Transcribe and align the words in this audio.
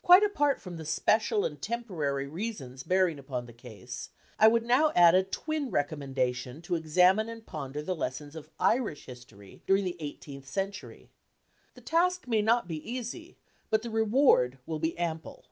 Quite 0.00 0.22
apart 0.22 0.60
from 0.60 0.76
the 0.76 0.84
special 0.84 1.44
and 1.44 1.60
temporary 1.60 2.28
reasons 2.28 2.84
bearing 2.84 3.18
upon 3.18 3.46
the 3.46 3.52
case, 3.52 4.10
I 4.38 4.46
would 4.46 4.62
now 4.64 4.92
add 4.94 5.16
a 5.16 5.24
twin 5.24 5.72
recommendation 5.72 6.62
to 6.62 6.76
examine 6.76 7.28
and 7.28 7.44
ponder 7.44 7.82
the 7.82 7.96
lessons 7.96 8.36
of 8.36 8.48
Irish 8.60 9.06
history 9.06 9.64
during 9.66 9.82
the 9.82 9.96
eighteenth 9.98 10.46
century. 10.46 11.10
The 11.74 11.80
task 11.80 12.28
may 12.28 12.42
not 12.42 12.68
be 12.68 12.76
easy, 12.88 13.38
but 13.70 13.82
the 13.82 13.90
reward 13.90 14.58
will 14.66 14.78
be 14.78 14.96
ample. 14.96 15.46